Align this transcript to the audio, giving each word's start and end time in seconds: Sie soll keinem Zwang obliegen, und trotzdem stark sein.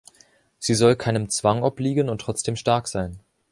Sie 0.57 0.73
soll 0.73 0.95
keinem 0.95 1.29
Zwang 1.29 1.61
obliegen, 1.63 2.09
und 2.09 2.21
trotzdem 2.21 2.55
stark 2.55 2.87
sein. 2.87 3.19